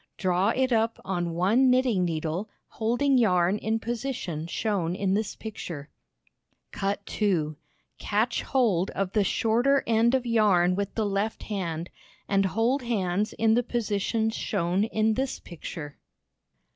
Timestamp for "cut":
6.71-7.05